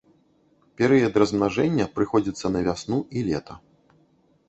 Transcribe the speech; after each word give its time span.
Перыяд 0.81 1.19
размнажэння 1.25 1.89
прыходзіцца 1.99 2.53
на 2.57 2.67
вясну 2.71 2.99
і 3.17 3.27
лета. 3.33 3.63